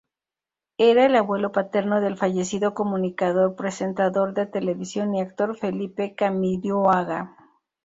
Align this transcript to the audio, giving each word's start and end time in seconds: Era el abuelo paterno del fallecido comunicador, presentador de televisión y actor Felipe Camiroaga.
Era 0.79 1.05
el 1.05 1.15
abuelo 1.15 1.51
paterno 1.51 2.01
del 2.01 2.17
fallecido 2.17 2.73
comunicador, 2.73 3.55
presentador 3.55 4.33
de 4.33 4.47
televisión 4.47 5.13
y 5.13 5.21
actor 5.21 5.55
Felipe 5.55 6.15
Camiroaga. 6.15 7.37